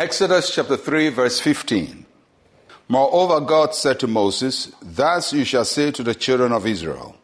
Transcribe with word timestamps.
Exodus 0.00 0.54
chapter 0.54 0.78
3, 0.78 1.10
verse 1.10 1.40
15. 1.40 2.06
Moreover, 2.88 3.38
God 3.38 3.74
said 3.74 4.00
to 4.00 4.06
Moses, 4.06 4.72
Thus 4.80 5.34
you 5.34 5.44
shall 5.44 5.66
say 5.66 5.90
to 5.90 6.02
the 6.02 6.14
children 6.14 6.52
of 6.52 6.66
Israel, 6.66 7.16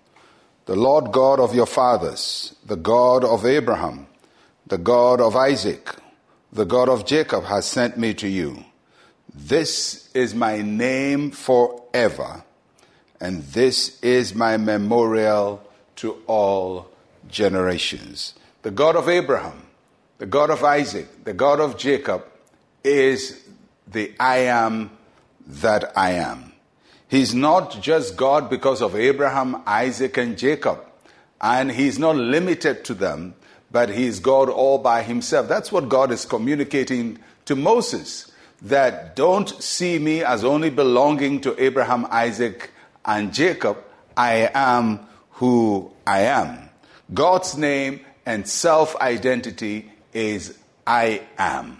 The 0.67 0.77
Lord 0.77 1.11
God 1.11 1.41
of 1.41 1.55
your 1.55 1.65
fathers, 1.65 2.55
the 2.67 2.77
God 2.77 3.25
of 3.25 3.47
Abraham, 3.47 4.07
the 4.67 4.77
God 4.77 5.23
of 5.23 5.37
Isaac, 5.37 5.89
the 6.53 6.67
God 6.67 6.91
of 6.91 7.07
Jacob 7.07 7.45
has 7.45 7.65
sent 7.65 7.97
me 7.97 8.13
to 8.13 8.29
you. 8.29 8.63
This 9.35 10.11
is 10.13 10.35
my 10.35 10.61
name 10.61 11.31
forever, 11.31 12.45
and 13.19 13.43
this 13.43 13.99
is 14.03 14.35
my 14.35 14.59
memorial 14.59 15.67
to 15.97 16.23
all 16.27 16.91
generations. 17.27 18.35
The 18.61 18.71
God 18.71 18.97
of 18.97 19.09
Abraham, 19.09 19.63
the 20.19 20.27
God 20.27 20.51
of 20.51 20.63
Isaac, 20.63 21.25
the 21.25 21.33
God 21.33 21.59
of 21.59 21.79
Jacob 21.79 22.23
is 22.87 23.43
the 23.87 24.15
I 24.19 24.39
am 24.39 24.91
that 25.47 25.93
I 25.97 26.13
am. 26.13 26.53
He's 27.09 27.35
not 27.35 27.81
just 27.81 28.17
God 28.17 28.51
because 28.51 28.83
of 28.83 28.97
Abraham, 28.97 29.63
Isaac, 29.67 30.17
and 30.17 30.37
Jacob, 30.37 30.85
and 31.41 31.71
He's 31.71 31.99
not 31.99 32.17
limited 32.17 32.85
to 32.87 32.95
them, 32.95 33.35
but 33.71 33.91
He's 33.91 34.21
God 34.21 34.49
all 34.49 34.79
by 34.79 35.03
Himself. 35.03 35.49
That's 35.49 35.71
what 35.71 35.89
God 35.89 36.11
is 36.11 36.25
communicating 36.25 37.19
to 37.45 37.55
Moses 37.55 38.33
that 38.63 39.15
don't 39.15 39.49
see 39.63 39.99
me 39.99 40.25
as 40.25 40.45
only 40.45 40.71
belonging 40.71 41.41
to 41.43 41.63
Abraham, 41.63 42.07
Isaac, 42.11 42.71
and 43.05 43.33
Jacob. 43.33 43.79
I 44.17 44.51
am 44.55 45.07
who 45.33 45.93
I 46.07 46.21
am. 46.23 46.71
God's 47.13 47.57
name 47.57 48.01
and 48.25 48.49
self 48.49 48.97
identity 48.97 49.93
is 50.13 50.59
I 50.87 51.23
am. 51.39 51.79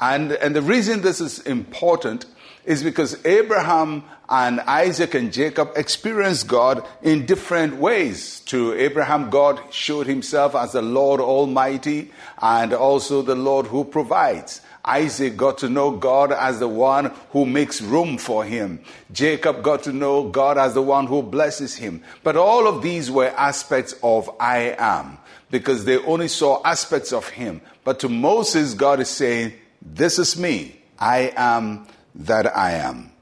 And, 0.00 0.32
and 0.32 0.54
the 0.54 0.62
reason 0.62 1.00
this 1.00 1.20
is 1.20 1.40
important 1.40 2.26
is 2.64 2.82
because 2.82 3.24
Abraham 3.24 4.04
and 4.28 4.60
Isaac 4.60 5.14
and 5.14 5.32
Jacob 5.32 5.70
experienced 5.76 6.48
God 6.48 6.84
in 7.00 7.24
different 7.24 7.76
ways. 7.76 8.40
To 8.46 8.74
Abraham, 8.74 9.30
God 9.30 9.60
showed 9.70 10.06
himself 10.06 10.54
as 10.54 10.72
the 10.72 10.82
Lord 10.82 11.20
Almighty 11.20 12.10
and 12.42 12.72
also 12.72 13.22
the 13.22 13.36
Lord 13.36 13.66
who 13.66 13.84
provides. 13.84 14.60
Isaac 14.84 15.36
got 15.36 15.58
to 15.58 15.68
know 15.68 15.92
God 15.92 16.32
as 16.32 16.58
the 16.58 16.68
one 16.68 17.12
who 17.30 17.44
makes 17.44 17.80
room 17.80 18.18
for 18.18 18.44
him. 18.44 18.80
Jacob 19.12 19.62
got 19.62 19.82
to 19.84 19.92
know 19.92 20.28
God 20.28 20.58
as 20.58 20.74
the 20.74 20.82
one 20.82 21.06
who 21.06 21.22
blesses 21.22 21.74
him. 21.74 22.02
But 22.22 22.36
all 22.36 22.68
of 22.68 22.82
these 22.82 23.10
were 23.10 23.32
aspects 23.36 23.94
of 24.02 24.30
I 24.38 24.76
am 24.78 25.18
because 25.50 25.84
they 25.84 25.98
only 25.98 26.28
saw 26.28 26.62
aspects 26.64 27.12
of 27.12 27.28
him. 27.28 27.60
But 27.84 28.00
to 28.00 28.08
Moses, 28.08 28.74
God 28.74 29.00
is 29.00 29.08
saying, 29.08 29.54
This 29.80 30.18
is 30.18 30.38
me. 30.38 30.80
I 30.98 31.32
am 31.36 31.86
that 32.14 32.56
I 32.56 32.72
am. 32.72 33.12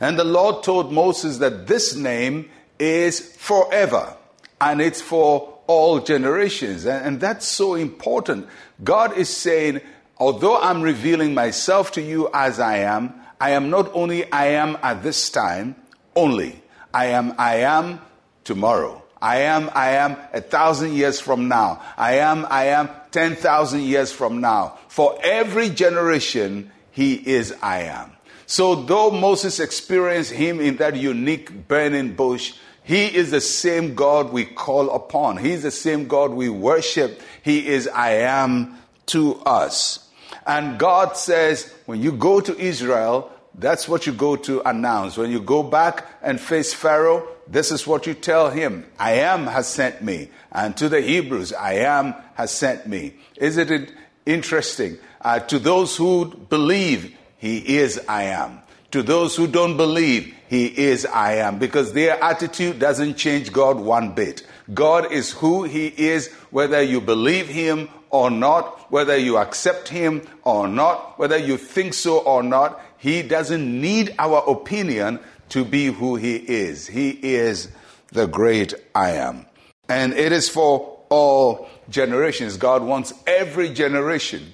And 0.00 0.18
the 0.18 0.24
Lord 0.24 0.62
told 0.62 0.92
Moses 0.92 1.38
that 1.38 1.66
this 1.66 1.94
name 1.94 2.50
is 2.78 3.34
forever 3.36 4.16
and 4.60 4.80
it's 4.80 5.00
for 5.00 5.58
all 5.66 6.00
generations. 6.00 6.86
And, 6.86 7.20
that's 7.20 7.46
so 7.46 7.74
important. 7.74 8.48
God 8.82 9.16
is 9.16 9.28
saying, 9.28 9.80
although 10.16 10.58
I'm 10.58 10.82
revealing 10.82 11.34
myself 11.34 11.92
to 11.92 12.02
you 12.02 12.30
as 12.32 12.58
I 12.58 12.78
am, 12.78 13.14
I 13.40 13.50
am 13.50 13.70
not 13.70 13.90
only 13.94 14.30
I 14.32 14.46
am 14.46 14.78
at 14.82 15.02
this 15.02 15.30
time 15.30 15.76
only. 16.16 16.62
I 16.92 17.06
am 17.06 17.34
I 17.38 17.56
am 17.56 18.00
tomorrow. 18.44 19.02
I 19.20 19.40
am 19.42 19.70
I 19.74 19.90
am 19.92 20.16
a 20.32 20.40
thousand 20.40 20.94
years 20.94 21.20
from 21.20 21.48
now. 21.48 21.82
I 21.96 22.14
am 22.14 22.46
I 22.48 22.66
am 22.66 22.88
10,000 23.10 23.80
years 23.82 24.12
from 24.12 24.40
now. 24.40 24.78
For 24.88 25.18
every 25.22 25.70
generation, 25.70 26.70
he 26.90 27.14
is 27.14 27.54
I 27.62 27.82
am. 27.84 28.12
So 28.46 28.74
though 28.74 29.10
Moses 29.10 29.60
experienced 29.60 30.32
him 30.32 30.60
in 30.60 30.76
that 30.76 30.96
unique 30.96 31.68
burning 31.68 32.14
bush, 32.14 32.54
he 32.82 33.04
is 33.06 33.30
the 33.30 33.40
same 33.40 33.94
God 33.94 34.32
we 34.32 34.46
call 34.46 34.90
upon. 34.90 35.36
He 35.36 35.52
is 35.52 35.62
the 35.62 35.70
same 35.70 36.08
God 36.08 36.30
we 36.30 36.48
worship. 36.48 37.20
He 37.42 37.68
is 37.68 37.86
I 37.88 38.12
am 38.20 38.78
to 39.06 39.36
us. 39.40 40.08
And 40.46 40.78
God 40.78 41.16
says, 41.16 41.70
when 41.84 42.00
you 42.00 42.12
go 42.12 42.40
to 42.40 42.58
Israel, 42.58 43.30
that's 43.54 43.86
what 43.86 44.06
you 44.06 44.14
go 44.14 44.36
to 44.36 44.66
announce. 44.66 45.18
When 45.18 45.30
you 45.30 45.40
go 45.40 45.62
back 45.62 46.06
and 46.22 46.40
face 46.40 46.72
Pharaoh, 46.72 47.28
this 47.50 47.70
is 47.70 47.86
what 47.86 48.06
you 48.06 48.14
tell 48.14 48.50
him 48.50 48.84
I 48.98 49.12
am 49.12 49.46
has 49.46 49.68
sent 49.68 50.02
me. 50.02 50.30
And 50.52 50.76
to 50.76 50.88
the 50.88 51.00
Hebrews, 51.00 51.52
I 51.52 51.74
am 51.74 52.14
has 52.34 52.50
sent 52.50 52.86
me. 52.86 53.14
Isn't 53.36 53.70
it 53.70 53.92
interesting? 54.26 54.98
Uh, 55.20 55.40
to 55.40 55.58
those 55.58 55.96
who 55.96 56.26
believe, 56.26 57.16
he 57.38 57.76
is 57.78 58.00
I 58.08 58.24
am. 58.24 58.60
To 58.92 59.02
those 59.02 59.36
who 59.36 59.46
don't 59.46 59.76
believe, 59.76 60.34
He 60.48 60.66
is 60.66 61.04
I 61.04 61.34
am. 61.34 61.58
Because 61.58 61.92
their 61.92 62.22
attitude 62.22 62.78
doesn't 62.78 63.16
change 63.18 63.52
God 63.52 63.78
one 63.78 64.14
bit. 64.14 64.46
God 64.72 65.12
is 65.12 65.32
who 65.32 65.64
He 65.64 65.88
is, 65.88 66.28
whether 66.50 66.80
you 66.80 67.00
believe 67.02 67.48
Him 67.48 67.90
or 68.08 68.30
not, 68.30 68.90
whether 68.90 69.16
you 69.16 69.36
accept 69.36 69.88
Him 69.88 70.26
or 70.42 70.66
not, 70.66 71.18
whether 71.18 71.36
you 71.36 71.58
think 71.58 71.92
so 71.92 72.18
or 72.20 72.42
not. 72.42 72.80
He 72.96 73.22
doesn't 73.22 73.80
need 73.80 74.14
our 74.18 74.42
opinion 74.48 75.20
to 75.50 75.64
be 75.64 75.86
who 75.86 76.16
He 76.16 76.36
is. 76.36 76.86
He 76.86 77.10
is 77.10 77.68
the 78.12 78.26
great 78.26 78.74
I 78.94 79.12
am. 79.12 79.46
And 79.88 80.12
it 80.12 80.32
is 80.32 80.48
for 80.48 80.98
all 81.08 81.68
generations. 81.88 82.56
God 82.56 82.82
wants 82.82 83.14
every 83.26 83.70
generation 83.70 84.52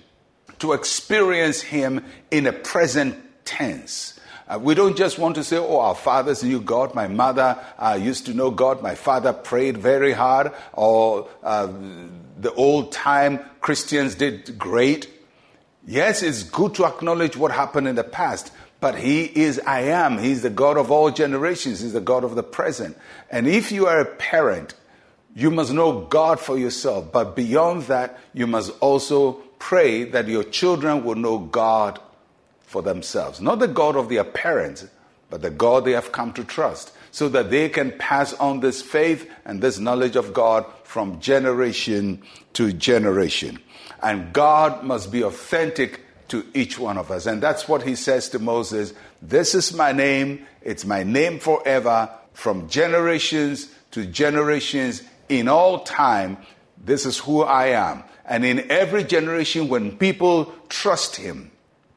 to 0.61 0.73
experience 0.73 1.61
Him 1.61 2.05
in 2.31 2.47
a 2.47 2.53
present 2.53 3.17
tense. 3.45 4.21
Uh, 4.47 4.59
we 4.61 4.75
don't 4.75 4.97
just 4.97 5.19
want 5.19 5.35
to 5.37 5.45
say, 5.45 5.57
oh, 5.57 5.81
our 5.81 5.95
fathers 5.95 6.45
knew 6.45 6.61
God, 6.61 6.95
my 6.95 7.09
mother 7.09 7.59
uh, 7.79 7.99
used 8.01 8.27
to 8.27 8.35
know 8.35 8.51
God, 8.51 8.83
my 8.83 8.95
father 8.95 9.33
prayed 9.33 9.79
very 9.79 10.13
hard, 10.13 10.53
or 10.75 11.29
uh, 11.43 11.73
the 12.39 12.53
old 12.53 12.93
time 12.93 13.41
Christians 13.61 14.15
did 14.15 14.59
great. 14.59 15.09
Yes, 15.87 16.23
it's 16.23 16.43
good 16.43 16.75
to 16.75 16.85
acknowledge 16.85 17.37
what 17.37 17.53
happened 17.53 17.89
in 17.89 17.95
the 17.95 18.05
past, 18.05 18.53
but 18.85 18.99
He 18.99 19.25
is 19.25 19.59
I 19.67 19.81
am. 19.81 20.19
He's 20.19 20.43
the 20.43 20.51
God 20.51 20.77
of 20.77 20.91
all 20.91 21.11
generations, 21.11 21.81
He's 21.81 21.95
the 21.95 22.03
God 22.03 22.23
of 22.23 22.35
the 22.35 22.43
present. 22.43 22.99
And 23.31 23.49
if 23.49 23.73
you 23.73 23.87
are 23.87 23.99
a 23.99 24.05
parent, 24.05 24.75
you 25.35 25.51
must 25.51 25.73
know 25.73 26.03
God 26.03 26.39
for 26.39 26.59
yourself, 26.59 27.11
but 27.11 27.35
beyond 27.35 27.85
that, 27.85 28.19
you 28.35 28.47
must 28.47 28.73
also 28.81 29.41
pray 29.59 30.05
that 30.05 30.29
your 30.29 30.45
children 30.45 31.03
will 31.03 31.15
know 31.15 31.39
God 31.39 31.99
for 32.61 32.83
themselves. 32.83 33.41
Not 33.41 33.59
the 33.59 33.69
God 33.69 33.97
of 33.97 34.11
their 34.11 34.23
parents, 34.23 34.87
but 35.31 35.41
the 35.41 35.49
God 35.49 35.87
they 35.87 35.93
have 35.93 36.13
come 36.13 36.35
to 36.35 36.45
trust, 36.45 36.93
so 37.11 37.31
that 37.31 37.49
they 37.49 37.71
can 37.71 37.91
pass 37.93 38.35
on 38.35 38.61
this 38.61 38.83
faith 38.83 39.31
and 39.47 39.63
this 39.63 39.79
knowledge 39.79 40.15
of 40.15 40.35
God 40.35 40.67
from 40.83 41.21
generation 41.21 42.23
to 42.53 42.71
generation. 42.71 43.61
And 44.03 44.35
God 44.35 44.85
must 44.85 45.11
be 45.11 45.23
authentic 45.23 46.04
to 46.29 46.45
each 46.55 46.79
one 46.79 46.99
of 46.99 47.11
us. 47.11 47.27
And 47.27 47.43
that's 47.43 47.69
what 47.69 47.83
he 47.83 47.95
says 47.95 48.29
to 48.31 48.39
Moses 48.39 48.95
This 49.23 49.55
is 49.55 49.75
my 49.75 49.93
name, 49.93 50.47
it's 50.63 50.85
my 50.85 51.03
name 51.03 51.39
forever, 51.39 52.11
from 52.33 52.69
generations 52.69 53.71
to 53.93 54.05
generations, 54.07 55.03
in 55.29 55.49
all 55.49 55.81
time. 55.81 56.39
This 56.83 57.07
is 57.07 57.19
who 57.19 57.43
I 57.43 57.69
am. 57.69 58.05
And 58.25 58.45
in 58.45 58.71
every 58.71 59.05
generation, 59.05 59.69
when 59.69 59.97
people 59.97 60.53
trust 60.69 61.17
him 61.17 61.51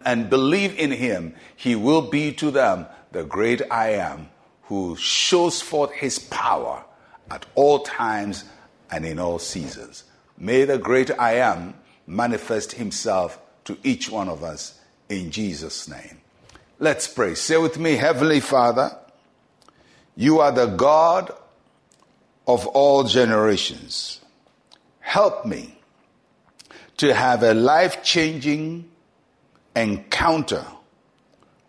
and 0.05 0.29
believe 0.29 0.77
in 0.77 0.91
him, 0.91 1.35
he 1.55 1.75
will 1.75 2.09
be 2.09 2.33
to 2.33 2.51
them 2.51 2.85
the 3.11 3.23
great 3.23 3.61
I 3.71 3.91
am 3.93 4.29
who 4.63 4.95
shows 4.97 5.61
forth 5.61 5.91
his 5.93 6.19
power 6.19 6.83
at 7.31 7.45
all 7.55 7.79
times 7.79 8.43
and 8.91 9.05
in 9.05 9.19
all 9.19 9.39
seasons. 9.39 10.03
May 10.37 10.65
the 10.65 10.77
great 10.77 11.09
I 11.17 11.35
am 11.35 11.73
manifest 12.05 12.73
himself 12.73 13.39
to 13.67 13.77
each 13.83 14.09
one 14.09 14.29
of 14.29 14.45
us 14.45 14.79
in 15.09 15.29
Jesus' 15.29 15.89
name. 15.89 16.21
Let's 16.79 17.05
pray. 17.05 17.35
Say 17.35 17.57
with 17.57 17.77
me, 17.77 17.97
Heavenly 17.97 18.39
Father, 18.39 18.97
you 20.15 20.39
are 20.39 20.53
the 20.53 20.67
God 20.67 21.33
of 22.47 22.65
all 22.67 23.03
generations. 23.03 24.21
Help 25.01 25.45
me 25.45 25.77
to 26.95 27.13
have 27.13 27.43
a 27.43 27.53
life 27.53 28.01
changing 28.03 28.89
encounter 29.75 30.65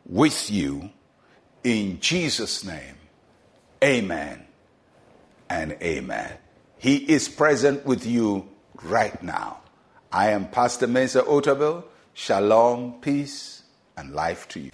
with 0.06 0.52
you 0.52 0.90
in 1.64 1.98
Jesus' 1.98 2.64
name. 2.64 2.94
Amen 3.82 4.44
and 5.50 5.72
amen. 5.82 6.32
He 6.78 6.96
is 6.96 7.28
present 7.28 7.84
with 7.84 8.06
you 8.06 8.48
right 8.84 9.20
now. 9.20 9.62
I 10.10 10.30
am 10.30 10.48
Pastor 10.48 10.86
Mensa 10.86 11.22
Otabil. 11.22 11.84
Shalom, 12.14 12.94
peace, 13.02 13.62
and 13.96 14.14
life 14.14 14.48
to 14.48 14.60
you. 14.60 14.70